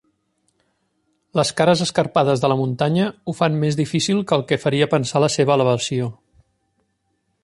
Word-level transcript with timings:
Les 1.39 1.49
cares 1.59 1.83
escarpades 1.85 2.41
de 2.45 2.49
la 2.53 2.57
muntanya 2.61 3.05
ho 3.25 3.35
fan 3.41 3.59
més 3.65 3.77
difícil 3.81 4.25
que 4.31 4.39
el 4.39 4.45
que 4.53 4.59
faria 4.65 4.91
pensar 4.95 5.25
la 5.27 5.33
seva 5.37 5.59
elevació. 5.61 6.09